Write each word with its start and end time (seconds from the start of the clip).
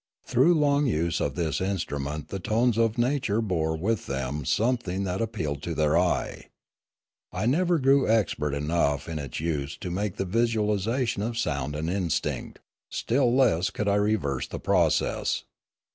Through 0.25 0.55
long 0.55 0.87
use 0.87 1.19
of 1.21 1.35
this 1.35 1.61
instrument 1.61 2.29
the 2.29 2.39
tones 2.39 2.75
of 2.75 2.97
nature 2.97 3.39
bore 3.39 3.77
with 3.77 4.07
them 4.07 4.45
something 4.45 5.03
that 5.03 5.21
ap 5.21 5.33
pealed 5.33 5.61
to 5.61 5.75
their 5.75 5.95
eye. 5.95 6.47
I 7.31 7.45
never 7.45 7.77
grew 7.77 8.09
expert 8.09 8.55
enough 8.55 9.07
in 9.07 9.19
its 9.19 9.39
use 9.39 9.77
to 9.77 9.91
make 9.91 10.15
the 10.15 10.25
visualisation 10.25 11.21
of 11.21 11.37
sound 11.37 11.75
an 11.75 11.87
instinct; 11.87 12.57
still 12.89 13.31
less 13.35 13.69
could 13.69 13.87
I 13.87 13.93
reverse 13.97 14.47
the 14.47 14.59
process. 14.59 15.43